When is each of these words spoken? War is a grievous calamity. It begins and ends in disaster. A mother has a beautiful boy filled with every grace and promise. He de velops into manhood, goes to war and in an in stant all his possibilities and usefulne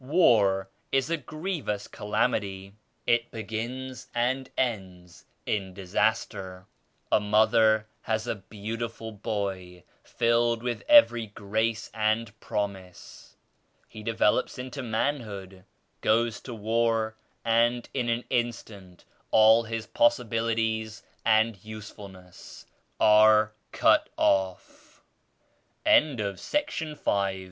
War 0.03 0.67
is 0.91 1.11
a 1.11 1.17
grievous 1.17 1.87
calamity. 1.87 2.73
It 3.05 3.29
begins 3.29 4.07
and 4.15 4.49
ends 4.57 5.25
in 5.45 5.75
disaster. 5.75 6.65
A 7.11 7.19
mother 7.19 7.85
has 8.01 8.25
a 8.25 8.33
beautiful 8.37 9.11
boy 9.11 9.83
filled 10.03 10.63
with 10.63 10.81
every 10.89 11.27
grace 11.27 11.91
and 11.93 12.33
promise. 12.39 13.35
He 13.87 14.01
de 14.01 14.15
velops 14.15 14.57
into 14.57 14.81
manhood, 14.81 15.65
goes 16.01 16.39
to 16.39 16.53
war 16.55 17.15
and 17.45 17.87
in 17.93 18.09
an 18.09 18.23
in 18.31 18.51
stant 18.53 19.05
all 19.29 19.61
his 19.65 19.85
possibilities 19.85 21.03
and 21.23 21.63
usefulne 21.63 22.31